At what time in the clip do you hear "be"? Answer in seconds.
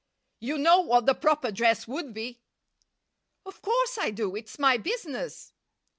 2.11-2.41